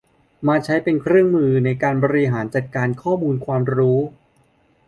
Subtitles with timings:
[0.47, 3.99] มาใช้เป็นเครื่องมือในการบริหารจัดการข้อมูลความรู้